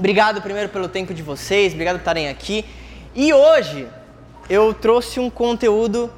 Obrigado 0.00 0.40
primeiro 0.40 0.70
pelo 0.70 0.88
tempo 0.88 1.12
de 1.12 1.22
vocês, 1.22 1.74
obrigado 1.74 1.96
por 1.96 2.00
estarem 2.00 2.30
aqui. 2.30 2.64
E 3.14 3.34
hoje 3.34 3.86
eu 4.48 4.72
trouxe 4.72 5.20
um 5.20 5.28
conteúdo 5.28 6.10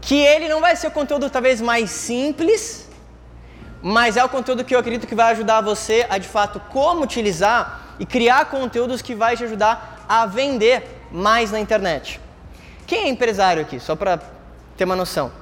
que 0.00 0.14
ele 0.14 0.48
não 0.48 0.60
vai 0.60 0.76
ser 0.76 0.86
o 0.86 0.92
conteúdo 0.92 1.28
talvez 1.28 1.60
mais 1.60 1.90
simples, 1.90 2.88
mas 3.82 4.16
é 4.16 4.24
o 4.24 4.28
conteúdo 4.28 4.64
que 4.64 4.76
eu 4.76 4.78
acredito 4.78 5.08
que 5.08 5.14
vai 5.16 5.32
ajudar 5.32 5.60
você 5.60 6.06
a 6.08 6.18
de 6.18 6.28
fato 6.28 6.60
como 6.70 7.02
utilizar 7.02 7.96
e 7.98 8.06
criar 8.06 8.44
conteúdos 8.44 9.02
que 9.02 9.12
vai 9.12 9.36
te 9.36 9.42
ajudar 9.42 10.06
a 10.08 10.24
vender 10.24 10.84
mais 11.10 11.50
na 11.50 11.58
internet. 11.58 12.20
Quem 12.86 13.06
é 13.06 13.08
empresário 13.08 13.62
aqui? 13.62 13.80
Só 13.80 13.96
para 13.96 14.20
ter 14.76 14.84
uma 14.84 14.94
noção. 14.94 15.32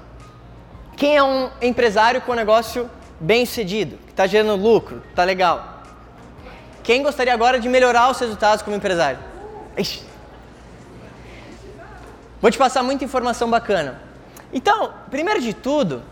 Quem 0.97 1.19
é 1.19 1.23
um 1.23 1.51
empresário 1.61 2.23
com 2.23 2.33
um 2.33 2.35
negócio 2.35 2.91
bem 3.21 3.45
sucedido, 3.45 3.99
que 4.07 4.13
está 4.13 4.27
gerando 4.27 4.57
lucro, 4.57 5.03
está 5.11 5.23
legal? 5.23 5.74
Quem 6.85 7.03
gostaria 7.03 7.33
agora 7.33 7.59
de 7.59 7.69
melhorar 7.69 8.11
os 8.11 8.19
resultados 8.21 8.63
como 8.63 8.77
empresário? 8.77 9.19
Ixi. 9.77 10.03
Vou 12.43 12.51
te 12.51 12.59
passar 12.59 12.83
muita 12.83 13.03
informação 13.03 13.49
bacana. 13.49 14.03
Então, 14.53 14.93
primeiro 15.11 15.41
de 15.41 15.55
tudo, 15.55 16.03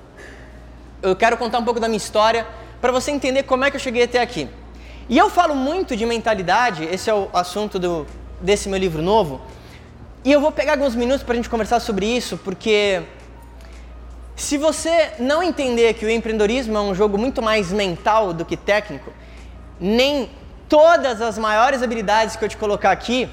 eu 1.03 1.15
quero 1.15 1.37
contar 1.37 1.59
um 1.59 1.65
pouco 1.65 1.79
da 1.79 1.89
minha 1.89 1.98
história 1.98 2.47
para 2.81 2.91
você 2.91 3.11
entender 3.11 3.43
como 3.43 3.65
é 3.65 3.71
que 3.71 3.77
eu 3.77 3.81
cheguei 3.81 4.05
até 4.05 4.21
aqui. 4.21 4.48
E 5.11 5.19
eu 5.19 5.29
falo 5.29 5.55
muito 5.55 5.95
de 5.95 6.07
mentalidade, 6.07 6.84
esse 6.84 7.11
é 7.11 7.15
o 7.15 7.29
assunto 7.34 7.79
do, 7.79 8.07
desse 8.41 8.67
meu 8.70 8.79
livro 8.79 9.03
novo, 9.03 9.43
e 10.25 10.33
eu 10.33 10.41
vou 10.41 10.51
pegar 10.51 10.73
alguns 10.73 10.95
minutos 10.95 11.23
para 11.23 11.34
a 11.34 11.37
gente 11.37 11.51
conversar 11.51 11.81
sobre 11.81 12.07
isso, 12.07 12.39
porque 12.39 13.03
se 14.34 14.57
você 14.57 15.12
não 15.19 15.43
entender 15.43 15.93
que 15.95 16.07
o 16.07 16.11
empreendedorismo 16.11 16.79
é 16.79 16.81
um 16.81 16.95
jogo 16.95 17.19
muito 17.19 17.43
mais 17.43 17.70
mental 17.73 18.33
do 18.33 18.45
que 18.45 18.57
técnico, 18.57 19.12
nem 19.79 20.31
todas 20.73 21.21
as 21.21 21.37
maiores 21.37 21.83
habilidades 21.83 22.35
que 22.35 22.43
eu 22.43 22.49
te 22.49 22.57
colocar 22.57 22.91
aqui 22.91 23.29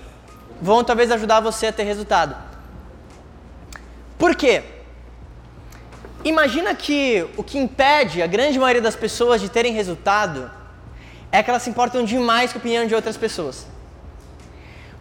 vão 0.61 0.84
talvez 0.84 1.09
ajudar 1.09 1.40
você 1.40 1.68
a 1.68 1.71
ter 1.71 1.84
resultado. 1.84 2.35
Por 4.18 4.35
quê? 4.35 4.62
Imagina 6.26 6.76
que 6.76 7.26
o 7.37 7.43
que 7.49 7.57
impede 7.57 8.21
a 8.21 8.27
grande 8.27 8.60
maioria 8.60 8.82
das 8.82 8.98
pessoas 8.98 9.40
de 9.40 9.48
terem 9.48 9.71
resultado 9.71 10.51
é 11.32 11.41
que 11.41 11.49
elas 11.49 11.63
se 11.63 11.70
importam 11.70 12.04
demais 12.04 12.51
com 12.51 12.57
a 12.57 12.62
opinião 12.62 12.85
de 12.85 12.93
outras 12.93 13.15
pessoas. 13.15 13.65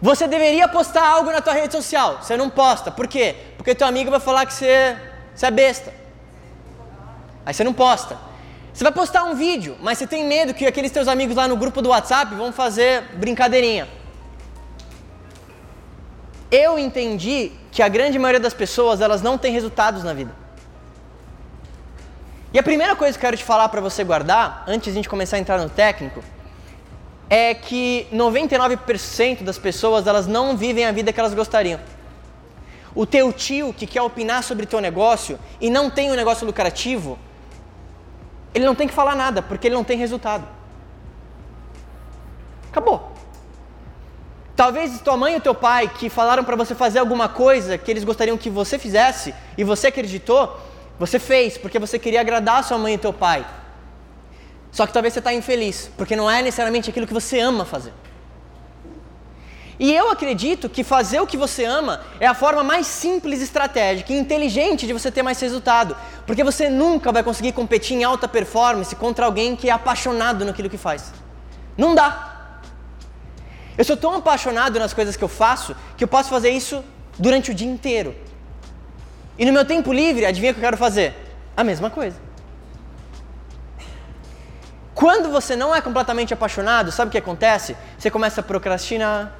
Você 0.01 0.25
deveria 0.25 0.65
postar 0.69 1.05
algo 1.05 1.29
na 1.29 1.41
tua 1.41 1.51
rede 1.51 1.73
social, 1.73 2.19
você 2.21 2.37
não 2.37 2.49
posta. 2.49 2.89
Por 2.89 3.05
quê? 3.05 3.35
Porque 3.57 3.75
teu 3.75 3.85
amigo 3.85 4.09
vai 4.09 4.21
falar 4.21 4.45
que 4.45 4.53
você, 4.53 4.95
você 5.35 5.45
é 5.47 5.51
besta. 5.51 5.93
Aí 7.45 7.53
você 7.53 7.65
não 7.65 7.73
posta. 7.73 8.28
Você 8.73 8.83
vai 8.83 8.93
postar 8.93 9.23
um 9.23 9.35
vídeo, 9.35 9.75
mas 9.81 9.97
você 9.97 10.07
tem 10.07 10.25
medo 10.25 10.53
que 10.53 10.65
aqueles 10.65 10.91
teus 10.91 11.07
amigos 11.07 11.35
lá 11.35 11.47
no 11.47 11.57
grupo 11.57 11.81
do 11.81 11.89
WhatsApp 11.89 12.33
vão 12.35 12.51
fazer 12.51 13.03
brincadeirinha. 13.15 13.87
Eu 16.51 16.79
entendi 16.79 17.51
que 17.71 17.81
a 17.81 17.87
grande 17.87 18.17
maioria 18.17 18.39
das 18.39 18.53
pessoas, 18.53 19.01
elas 19.01 19.21
não 19.21 19.37
têm 19.37 19.53
resultados 19.53 20.03
na 20.03 20.13
vida. 20.13 20.33
E 22.51 22.57
a 22.57 22.63
primeira 22.63 22.95
coisa 22.95 23.13
que 23.13 23.23
eu 23.23 23.27
quero 23.27 23.37
te 23.37 23.43
falar 23.43 23.69
para 23.69 23.79
você 23.79 24.03
guardar, 24.03 24.63
antes 24.67 24.85
de 24.85 24.91
a 24.91 24.93
gente 24.93 25.09
começar 25.09 25.37
a 25.37 25.39
entrar 25.39 25.59
no 25.59 25.69
técnico, 25.69 26.23
é 27.29 27.53
que 27.53 28.07
99% 28.11 29.43
das 29.43 29.59
pessoas 29.59 30.07
elas 30.07 30.25
não 30.25 30.57
vivem 30.57 30.85
a 30.85 30.91
vida 30.91 31.13
que 31.13 31.19
elas 31.19 31.35
gostariam. 31.35 31.79
O 32.95 33.05
teu 33.05 33.31
tio 33.31 33.71
que 33.71 33.85
quer 33.85 34.01
opinar 34.01 34.43
sobre 34.43 34.65
teu 34.65 34.81
negócio 34.81 35.37
e 35.61 35.69
não 35.69 35.91
tem 35.91 36.11
um 36.11 36.15
negócio 36.15 36.45
lucrativo, 36.47 37.19
ele 38.53 38.65
não 38.65 38.75
tem 38.75 38.87
que 38.87 38.93
falar 38.93 39.15
nada, 39.15 39.41
porque 39.41 39.67
ele 39.67 39.75
não 39.75 39.83
tem 39.83 39.97
resultado. 39.97 40.47
Acabou. 42.71 43.11
Talvez 44.55 44.99
tua 45.01 45.15
mãe 45.15 45.35
e 45.35 45.39
teu 45.39 45.55
pai 45.55 45.87
que 45.87 46.09
falaram 46.09 46.43
para 46.43 46.55
você 46.55 46.75
fazer 46.75 46.99
alguma 46.99 47.29
coisa 47.29 47.77
que 47.77 47.89
eles 47.89 48.03
gostariam 48.03 48.37
que 48.37 48.49
você 48.49 48.77
fizesse 48.77 49.33
e 49.57 49.63
você 49.63 49.87
acreditou, 49.87 50.59
você 50.99 51.17
fez 51.17 51.57
porque 51.57 51.79
você 51.79 51.97
queria 51.97 52.19
agradar 52.19 52.63
sua 52.63 52.77
mãe 52.77 52.95
e 52.95 52.97
teu 52.97 53.13
pai. 53.13 53.45
Só 54.71 54.85
que 54.85 54.93
talvez 54.93 55.13
você 55.13 55.19
está 55.19 55.33
infeliz, 55.33 55.89
porque 55.97 56.15
não 56.15 56.29
é 56.29 56.41
necessariamente 56.41 56.89
aquilo 56.89 57.07
que 57.07 57.13
você 57.13 57.39
ama 57.39 57.65
fazer. 57.65 57.93
E 59.79 59.93
eu 59.93 60.11
acredito 60.11 60.67
que 60.67 60.83
fazer 60.83 61.21
o 61.21 61.25
que 61.25 61.37
você 61.37 61.63
ama 61.63 62.01
é 62.19 62.27
a 62.27 62.33
forma 62.33 62.61
mais 62.61 62.85
simples, 62.85 63.41
estratégica 63.41 64.11
e 64.11 64.17
inteligente 64.17 64.85
de 64.85 64.91
você 64.91 65.09
ter 65.09 65.23
mais 65.23 65.39
resultado. 65.39 65.95
Porque 66.27 66.43
você 66.43 66.69
nunca 66.69 67.13
vai 67.13 67.23
conseguir 67.23 67.53
competir 67.53 67.95
em 67.95 68.03
alta 68.03 68.27
performance 68.27 68.93
contra 68.93 69.25
alguém 69.25 69.55
que 69.55 69.69
é 69.69 69.71
apaixonado 69.71 70.43
naquilo 70.43 70.69
que 70.69 70.77
faz. 70.77 71.13
Não 71.77 71.95
dá. 71.95 72.59
Eu 73.77 73.85
sou 73.85 73.95
tão 73.95 74.15
apaixonado 74.15 74.77
nas 74.77 74.93
coisas 74.93 75.15
que 75.15 75.23
eu 75.23 75.29
faço 75.29 75.73
que 75.95 76.03
eu 76.03 76.07
posso 76.09 76.29
fazer 76.29 76.49
isso 76.49 76.83
durante 77.17 77.51
o 77.51 77.55
dia 77.55 77.67
inteiro. 77.67 78.13
E 79.37 79.45
no 79.45 79.53
meu 79.53 79.63
tempo 79.63 79.93
livre, 79.93 80.25
adivinha 80.25 80.51
o 80.51 80.55
que 80.55 80.59
eu 80.59 80.65
quero 80.65 80.75
fazer? 80.75 81.15
A 81.55 81.63
mesma 81.63 81.89
coisa. 81.89 82.17
Quando 84.93 85.31
você 85.31 85.55
não 85.55 85.73
é 85.73 85.79
completamente 85.79 86.33
apaixonado, 86.33 86.91
sabe 86.91 87.07
o 87.07 87.11
que 87.13 87.17
acontece? 87.17 87.77
Você 87.97 88.11
começa 88.11 88.41
a 88.41 88.43
procrastinar. 88.43 89.38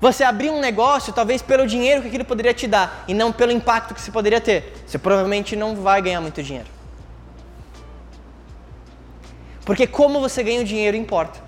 Você 0.00 0.24
abrir 0.24 0.50
um 0.50 0.60
negócio, 0.60 1.12
talvez 1.12 1.42
pelo 1.42 1.66
dinheiro 1.66 2.00
que 2.00 2.08
aquilo 2.08 2.24
poderia 2.24 2.54
te 2.54 2.66
dar 2.66 3.04
e 3.06 3.12
não 3.12 3.30
pelo 3.30 3.52
impacto 3.52 3.94
que 3.94 4.00
você 4.00 4.10
poderia 4.10 4.40
ter. 4.40 4.72
Você 4.86 4.98
provavelmente 4.98 5.54
não 5.54 5.76
vai 5.76 6.00
ganhar 6.00 6.22
muito 6.22 6.42
dinheiro. 6.42 6.68
Porque 9.64 9.86
como 9.86 10.18
você 10.18 10.42
ganha 10.42 10.62
o 10.62 10.64
dinheiro 10.64 10.96
importa. 10.96 11.38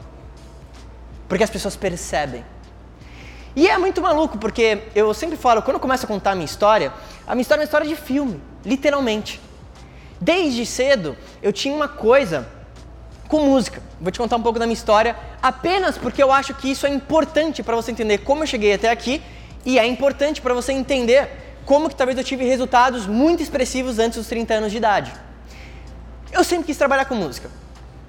Porque 1.26 1.42
as 1.42 1.48
pessoas 1.48 1.76
percebem. 1.76 2.44
E 3.56 3.68
é 3.68 3.78
muito 3.78 4.02
maluco, 4.02 4.36
porque 4.36 4.82
eu 4.94 5.12
sempre 5.14 5.36
falo, 5.36 5.62
quando 5.62 5.76
eu 5.76 5.80
começo 5.80 6.04
a 6.04 6.08
contar 6.08 6.32
a 6.32 6.34
minha 6.34 6.44
história, 6.44 6.92
a 7.26 7.34
minha 7.34 7.42
história 7.42 7.60
é 7.60 7.62
uma 7.62 7.64
história 7.64 7.86
de 7.86 7.96
filme, 7.96 8.40
literalmente. 8.64 9.40
Desde 10.20 10.64
cedo, 10.66 11.16
eu 11.42 11.52
tinha 11.52 11.74
uma 11.74 11.88
coisa 11.88 12.48
com 13.32 13.46
música. 13.46 13.82
Vou 13.98 14.12
te 14.12 14.18
contar 14.18 14.36
um 14.36 14.42
pouco 14.42 14.58
da 14.58 14.66
minha 14.66 14.74
história, 14.74 15.16
apenas 15.40 15.96
porque 15.96 16.22
eu 16.22 16.30
acho 16.30 16.52
que 16.52 16.70
isso 16.70 16.86
é 16.86 16.90
importante 16.90 17.62
para 17.62 17.74
você 17.74 17.90
entender 17.90 18.18
como 18.18 18.42
eu 18.42 18.46
cheguei 18.46 18.74
até 18.74 18.90
aqui 18.90 19.22
e 19.64 19.78
é 19.78 19.86
importante 19.86 20.42
para 20.42 20.52
você 20.52 20.70
entender 20.70 21.30
como 21.64 21.88
que 21.88 21.94
talvez 21.94 22.18
eu 22.18 22.24
tive 22.24 22.44
resultados 22.44 23.06
muito 23.06 23.42
expressivos 23.42 23.98
antes 23.98 24.18
dos 24.18 24.26
30 24.26 24.52
anos 24.52 24.70
de 24.70 24.76
idade. 24.76 25.12
Eu 26.30 26.44
sempre 26.44 26.66
quis 26.66 26.76
trabalhar 26.76 27.06
com 27.06 27.14
música. 27.14 27.50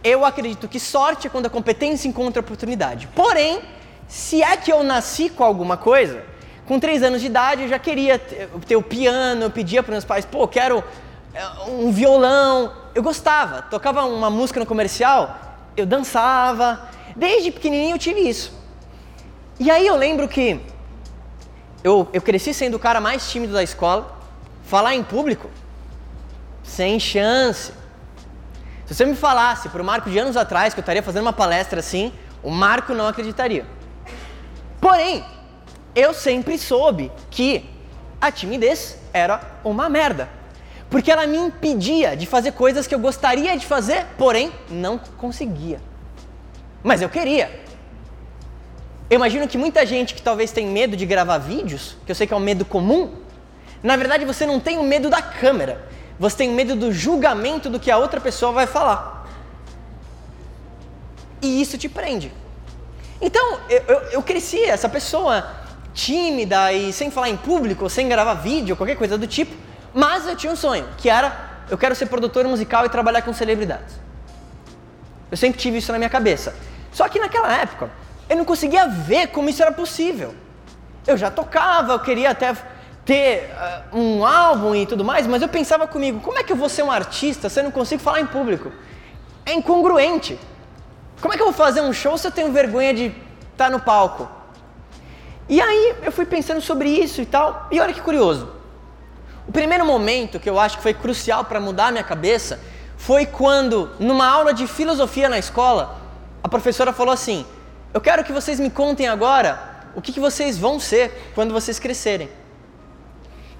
Eu 0.03 0.25
acredito 0.25 0.67
que 0.67 0.77
sorte 0.77 1.27
é 1.27 1.29
quando 1.29 1.45
a 1.45 1.49
competência 1.49 2.09
encontra 2.09 2.41
oportunidade. 2.41 3.07
Porém, 3.15 3.61
se 4.09 4.43
é 4.43 4.57
que 4.57 4.73
eu 4.73 4.83
nasci 4.83 5.29
com 5.29 5.45
alguma 5.45 5.77
coisa, 5.77 6.21
com 6.65 6.77
3 6.81 7.01
anos 7.01 7.21
de 7.21 7.27
idade 7.27 7.61
eu 7.61 7.69
já 7.69 7.79
queria 7.79 8.19
ter, 8.19 8.75
o 8.75 8.81
piano, 8.81 9.43
eu 9.43 9.49
pedia 9.49 9.81
para 9.81 9.93
meus 9.93 10.03
pais, 10.03 10.25
pô, 10.25 10.45
quero 10.49 10.83
é, 11.33 11.69
um 11.69 11.93
violão. 11.93 12.82
Eu 12.95 13.01
gostava, 13.01 13.63
tocava 13.63 14.05
uma 14.05 14.29
música 14.29 14.59
no 14.59 14.65
comercial, 14.65 15.39
eu 15.75 15.85
dançava. 15.85 16.89
Desde 17.15 17.51
pequenininho 17.51 17.95
eu 17.95 17.99
tive 17.99 18.21
isso. 18.21 18.53
E 19.59 19.71
aí 19.71 19.85
eu 19.87 19.95
lembro 19.95 20.27
que 20.27 20.59
eu, 21.83 22.07
eu 22.13 22.21
cresci 22.21 22.53
sendo 22.53 22.75
o 22.75 22.79
cara 22.79 23.01
mais 23.01 23.29
tímido 23.31 23.53
da 23.53 23.63
escola. 23.63 24.21
Falar 24.65 24.95
em 24.95 25.03
público, 25.03 25.49
sem 26.63 26.99
chance. 26.99 27.73
Se 28.85 28.93
você 28.93 29.05
me 29.05 29.15
falasse 29.15 29.69
para 29.69 29.81
o 29.81 29.85
Marco 29.85 30.09
de 30.09 30.17
anos 30.19 30.37
atrás 30.37 30.73
que 30.73 30.79
eu 30.79 30.83
estaria 30.83 31.01
fazendo 31.01 31.23
uma 31.23 31.33
palestra 31.33 31.79
assim, 31.79 32.13
o 32.43 32.51
Marco 32.51 32.93
não 32.93 33.07
acreditaria. 33.07 33.65
Porém, 34.79 35.25
eu 35.95 36.13
sempre 36.13 36.57
soube 36.57 37.11
que 37.29 37.69
a 38.21 38.31
timidez 38.31 38.97
era 39.11 39.41
uma 39.63 39.89
merda 39.89 40.29
porque 40.93 41.11
ela 41.11 41.25
me 41.25 41.35
impedia 41.35 42.15
de 42.15 42.27
fazer 42.27 42.51
coisas 42.51 42.85
que 42.85 42.93
eu 42.93 42.99
gostaria 42.99 43.57
de 43.57 43.65
fazer, 43.65 44.05
porém 44.15 44.51
não 44.69 44.99
conseguia. 45.17 45.81
Mas 46.83 47.01
eu 47.01 47.09
queria. 47.09 47.49
Eu 49.09 49.15
imagino 49.15 49.47
que 49.47 49.57
muita 49.57 49.87
gente 49.87 50.13
que 50.13 50.21
talvez 50.21 50.51
tem 50.51 50.67
medo 50.67 50.95
de 50.95 51.03
gravar 51.03 51.39
vídeos, 51.39 51.97
que 52.05 52.11
eu 52.11 52.15
sei 52.15 52.27
que 52.27 52.33
é 52.35 52.37
um 52.37 52.39
medo 52.39 52.63
comum, 52.63 53.11
na 53.81 53.95
verdade 53.95 54.23
você 54.23 54.45
não 54.45 54.59
tem 54.59 54.77
o 54.77 54.83
medo 54.83 55.09
da 55.09 55.19
câmera, 55.19 55.83
você 56.19 56.37
tem 56.37 56.51
medo 56.51 56.75
do 56.75 56.93
julgamento 56.93 57.71
do 57.71 57.79
que 57.79 57.89
a 57.89 57.97
outra 57.97 58.21
pessoa 58.21 58.51
vai 58.51 58.67
falar. 58.67 59.27
E 61.41 61.59
isso 61.59 61.75
te 61.75 61.89
prende. 61.89 62.31
Então, 63.19 63.61
eu, 63.67 63.83
eu, 63.87 63.99
eu 64.11 64.21
cresci 64.21 64.63
essa 64.63 64.87
pessoa 64.87 65.43
tímida 65.91 66.71
e 66.71 66.93
sem 66.93 67.09
falar 67.09 67.29
em 67.29 67.37
público, 67.37 67.89
sem 67.89 68.07
gravar 68.07 68.35
vídeo, 68.35 68.75
qualquer 68.75 68.95
coisa 68.95 69.17
do 69.17 69.25
tipo, 69.25 69.72
mas 69.93 70.27
eu 70.27 70.35
tinha 70.35 70.51
um 70.51 70.55
sonho, 70.55 70.87
que 70.97 71.09
era 71.09 71.51
eu 71.69 71.77
quero 71.77 71.95
ser 71.95 72.07
produtor 72.07 72.45
musical 72.45 72.85
e 72.85 72.89
trabalhar 72.89 73.21
com 73.21 73.33
celebridades. 73.33 73.95
Eu 75.31 75.37
sempre 75.37 75.59
tive 75.59 75.77
isso 75.77 75.91
na 75.91 75.97
minha 75.97 76.09
cabeça. 76.09 76.55
Só 76.91 77.07
que 77.07 77.19
naquela 77.19 77.51
época, 77.51 77.89
eu 78.29 78.37
não 78.37 78.45
conseguia 78.45 78.87
ver 78.87 79.27
como 79.27 79.49
isso 79.49 79.61
era 79.61 79.71
possível. 79.71 80.35
Eu 81.07 81.17
já 81.17 81.31
tocava, 81.31 81.93
eu 81.93 81.99
queria 81.99 82.29
até 82.29 82.55
ter 83.05 83.49
uh, 83.91 83.97
um 83.97 84.25
álbum 84.25 84.75
e 84.75 84.85
tudo 84.85 85.03
mais, 85.03 85.27
mas 85.27 85.41
eu 85.41 85.49
pensava 85.49 85.87
comigo, 85.87 86.19
como 86.21 86.37
é 86.37 86.43
que 86.43 86.53
eu 86.53 86.55
vou 86.55 86.69
ser 86.69 86.83
um 86.83 86.91
artista 86.91 87.49
se 87.49 87.59
eu 87.59 87.63
não 87.63 87.71
consigo 87.71 88.01
falar 88.01 88.21
em 88.21 88.25
público? 88.25 88.71
É 89.45 89.53
incongruente. 89.53 90.39
Como 91.19 91.33
é 91.33 91.37
que 91.37 91.41
eu 91.41 91.47
vou 91.47 91.53
fazer 91.53 91.81
um 91.81 91.91
show 91.91 92.17
se 92.17 92.27
eu 92.27 92.31
tenho 92.31 92.51
vergonha 92.51 92.93
de 92.93 93.05
estar 93.07 93.65
tá 93.65 93.69
no 93.69 93.79
palco? 93.79 94.29
E 95.49 95.59
aí 95.59 95.95
eu 96.03 96.11
fui 96.11 96.25
pensando 96.25 96.61
sobre 96.61 96.89
isso 96.89 97.21
e 97.21 97.25
tal, 97.25 97.67
e 97.71 97.79
olha 97.79 97.93
que 97.93 98.01
curioso. 98.01 98.62
O 99.47 99.51
primeiro 99.51 99.85
momento 99.85 100.39
que 100.39 100.49
eu 100.49 100.59
acho 100.59 100.77
que 100.77 100.83
foi 100.83 100.93
crucial 100.93 101.45
para 101.45 101.59
mudar 101.59 101.87
a 101.87 101.91
minha 101.91 102.03
cabeça 102.03 102.59
foi 102.97 103.25
quando, 103.25 103.91
numa 103.99 104.25
aula 104.25 104.53
de 104.53 104.65
filosofia 104.65 105.27
na 105.27 105.37
escola, 105.37 105.99
a 106.41 106.47
professora 106.47 106.93
falou 106.93 107.13
assim: 107.13 107.45
Eu 107.93 107.99
quero 107.99 108.23
que 108.23 108.31
vocês 108.31 108.59
me 108.59 108.69
contem 108.69 109.07
agora 109.07 109.59
o 109.95 110.01
que, 110.01 110.11
que 110.11 110.19
vocês 110.19 110.57
vão 110.57 110.79
ser 110.79 111.31
quando 111.35 111.53
vocês 111.53 111.79
crescerem. 111.79 112.29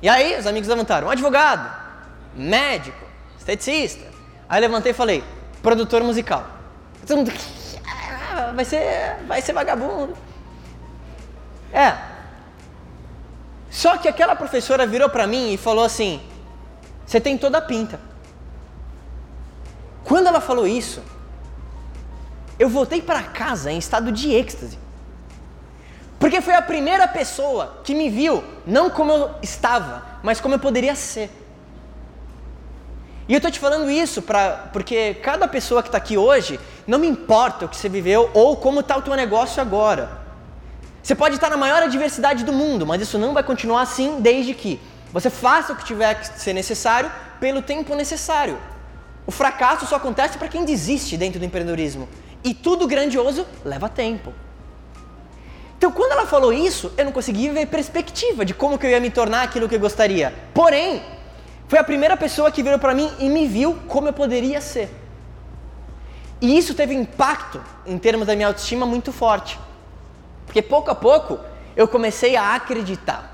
E 0.02 0.08
aí 0.08 0.38
os 0.40 0.48
amigos 0.48 0.70
levantaram: 0.70 1.10
advogado, 1.10 1.70
médico, 2.36 3.06
esteticista. 3.38 4.06
Aí 4.48 4.62
levantei 4.62 4.92
e 4.92 4.96
falei: 4.96 5.24
produtor 5.62 6.04
musical. 6.04 6.48
Todo 7.06 7.18
mundo, 7.18 7.34
vai 8.56 8.64
ser, 8.66 9.18
vai 9.28 9.42
ser 9.42 9.54
vagabundo. 9.54 10.16
É. 11.74 12.13
Só 13.84 13.98
que 13.98 14.08
aquela 14.08 14.34
professora 14.34 14.88
virou 14.88 15.10
para 15.10 15.28
mim 15.28 15.52
e 15.52 15.58
falou 15.58 15.84
assim: 15.84 16.22
Você 17.06 17.20
tem 17.20 17.38
toda 17.38 17.58
a 17.58 17.62
pinta. 17.62 18.00
Quando 20.06 20.28
ela 20.28 20.40
falou 20.40 20.66
isso, 20.66 21.04
eu 22.58 22.70
voltei 22.70 23.02
para 23.02 23.22
casa 23.24 23.74
em 23.74 23.78
estado 23.78 24.10
de 24.10 24.32
êxtase. 24.34 24.80
Porque 26.18 26.40
foi 26.40 26.56
a 26.56 26.62
primeira 26.62 27.10
pessoa 27.10 27.82
que 27.84 27.94
me 27.94 28.10
viu, 28.10 28.42
não 28.66 28.90
como 28.90 29.12
eu 29.12 29.32
estava, 29.42 30.02
mas 30.24 30.40
como 30.40 30.56
eu 30.56 30.60
poderia 30.60 30.96
ser. 30.96 31.30
E 33.28 33.34
eu 33.34 33.38
estou 33.38 33.52
te 33.52 33.60
falando 33.60 33.92
isso 33.92 34.22
pra, 34.22 34.70
porque 34.72 35.16
cada 35.16 35.46
pessoa 35.46 35.84
que 35.84 35.90
está 35.90 35.98
aqui 35.98 36.18
hoje, 36.18 36.58
não 36.88 37.00
me 37.00 37.08
importa 37.08 37.66
o 37.66 37.68
que 37.68 37.76
você 37.76 37.90
viveu 37.90 38.32
ou 38.34 38.56
como 38.56 38.80
está 38.80 38.96
o 38.96 39.02
teu 39.02 39.14
negócio 39.14 39.62
agora. 39.62 40.23
Você 41.04 41.14
pode 41.14 41.36
estar 41.36 41.50
na 41.50 41.58
maior 41.58 41.84
adversidade 41.84 42.46
do 42.46 42.54
mundo, 42.54 42.88
mas 42.88 43.02
isso 43.02 43.18
não 43.18 43.34
vai 43.34 43.44
continuar 43.44 43.82
assim 43.82 44.22
desde 44.22 44.54
que 44.54 44.80
você 45.12 45.30
faça 45.30 45.74
o 45.74 45.76
que 45.76 45.84
tiver 45.84 46.16
que 46.16 46.40
ser 46.40 46.54
necessário 46.54 47.12
pelo 47.42 47.62
tempo 47.62 47.94
necessário. 47.94 48.58
O 49.28 49.32
fracasso 49.32 49.86
só 49.86 49.98
acontece 49.98 50.38
para 50.38 50.48
quem 50.48 50.64
desiste 50.64 51.18
dentro 51.18 51.40
do 51.40 51.46
empreendedorismo. 51.46 52.08
E 52.42 52.54
tudo 52.54 52.88
grandioso 52.88 53.46
leva 53.66 53.90
tempo. 53.90 54.34
Então, 55.78 55.92
quando 55.92 56.14
ela 56.14 56.26
falou 56.26 56.54
isso, 56.54 56.94
eu 56.98 57.04
não 57.04 57.12
conseguia 57.12 57.52
ver 57.52 57.66
perspectiva 57.68 58.46
de 58.46 58.54
como 58.54 58.78
que 58.78 58.86
eu 58.86 58.90
ia 58.90 59.02
me 59.02 59.10
tornar 59.10 59.44
aquilo 59.44 59.68
que 59.68 59.76
eu 59.76 59.80
gostaria. 59.82 60.34
Porém, 60.54 61.04
foi 61.68 61.80
a 61.80 61.84
primeira 61.84 62.16
pessoa 62.16 62.50
que 62.50 62.64
virou 62.64 62.80
para 62.80 62.94
mim 62.94 63.12
e 63.20 63.28
me 63.30 63.46
viu 63.46 63.78
como 63.90 64.08
eu 64.08 64.14
poderia 64.14 64.62
ser. 64.62 64.90
E 66.40 66.58
isso 66.58 66.74
teve 66.74 66.94
impacto 66.94 67.62
em 67.86 67.98
termos 67.98 68.26
da 68.26 68.36
minha 68.36 68.48
autoestima 68.48 68.86
muito 68.86 69.12
forte. 69.12 69.60
Porque 70.54 70.62
pouco 70.62 70.92
a 70.92 70.94
pouco 70.94 71.40
eu 71.76 71.88
comecei 71.88 72.36
a 72.36 72.54
acreditar. 72.54 73.34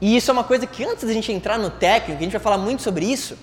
E 0.00 0.16
isso 0.16 0.30
é 0.30 0.32
uma 0.32 0.42
coisa 0.42 0.66
que 0.66 0.82
antes 0.82 1.04
da 1.04 1.12
gente 1.12 1.30
entrar 1.30 1.58
no 1.58 1.68
técnico, 1.68 2.18
a 2.18 2.24
gente 2.24 2.32
vai 2.32 2.40
falar 2.40 2.56
muito 2.56 2.80
sobre 2.80 3.04
isso, 3.04 3.36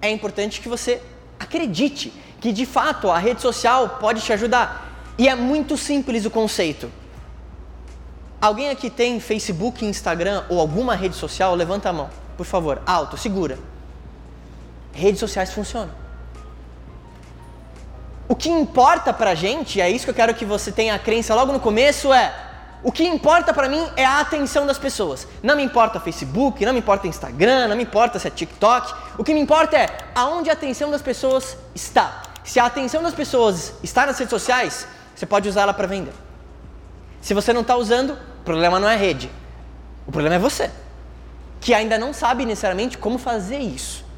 é 0.00 0.10
importante 0.10 0.58
que 0.62 0.66
você 0.66 1.02
acredite 1.38 2.10
que 2.40 2.50
de 2.50 2.64
fato 2.64 3.10
a 3.10 3.18
rede 3.18 3.42
social 3.42 3.98
pode 4.00 4.22
te 4.22 4.32
ajudar. 4.32 4.88
E 5.18 5.28
é 5.28 5.34
muito 5.34 5.76
simples 5.76 6.24
o 6.24 6.30
conceito. 6.30 6.90
Alguém 8.40 8.70
aqui 8.70 8.88
tem 8.88 9.20
Facebook, 9.20 9.84
Instagram 9.84 10.44
ou 10.48 10.60
alguma 10.60 10.94
rede 10.94 11.16
social? 11.16 11.54
Levanta 11.54 11.90
a 11.90 11.92
mão, 11.92 12.08
por 12.38 12.46
favor. 12.46 12.80
Alto, 12.86 13.18
segura. 13.18 13.58
Redes 14.94 15.20
sociais 15.20 15.52
funcionam. 15.52 15.92
O 18.30 18.36
que 18.36 18.48
importa 18.48 19.12
pra 19.12 19.34
gente, 19.34 19.80
é 19.80 19.90
isso 19.90 20.04
que 20.04 20.10
eu 20.12 20.14
quero 20.14 20.32
que 20.32 20.44
você 20.44 20.70
tenha 20.70 20.94
a 20.94 21.00
crença 21.00 21.34
logo 21.34 21.52
no 21.52 21.58
começo, 21.58 22.12
é 22.12 22.32
o 22.80 22.92
que 22.92 23.04
importa 23.04 23.52
para 23.52 23.68
mim 23.68 23.84
é 23.96 24.04
a 24.04 24.20
atenção 24.20 24.64
das 24.64 24.78
pessoas. 24.78 25.26
Não 25.42 25.56
me 25.56 25.64
importa 25.64 25.98
Facebook, 25.98 26.64
não 26.64 26.72
me 26.72 26.78
importa 26.78 27.08
Instagram, 27.08 27.66
não 27.66 27.76
me 27.76 27.82
importa 27.82 28.20
se 28.20 28.28
é 28.28 28.30
TikTok. 28.30 28.94
O 29.18 29.24
que 29.24 29.34
me 29.34 29.40
importa 29.40 29.76
é 29.76 29.88
aonde 30.14 30.48
a 30.48 30.52
atenção 30.52 30.92
das 30.92 31.02
pessoas 31.02 31.56
está. 31.74 32.22
Se 32.44 32.60
a 32.60 32.66
atenção 32.66 33.02
das 33.02 33.14
pessoas 33.14 33.74
está 33.82 34.06
nas 34.06 34.16
redes 34.16 34.30
sociais, 34.30 34.86
você 35.12 35.26
pode 35.26 35.48
usá-la 35.48 35.74
para 35.74 35.88
vender. 35.88 36.14
Se 37.20 37.34
você 37.34 37.52
não 37.52 37.62
está 37.62 37.74
usando, 37.74 38.12
o 38.12 38.44
problema 38.44 38.78
não 38.78 38.88
é 38.88 38.94
a 38.94 38.96
rede. 38.96 39.28
O 40.06 40.12
problema 40.12 40.36
é 40.36 40.38
você, 40.38 40.70
que 41.60 41.74
ainda 41.74 41.98
não 41.98 42.12
sabe 42.12 42.46
necessariamente 42.46 42.96
como 42.96 43.18
fazer 43.18 43.58
isso. 43.58 44.08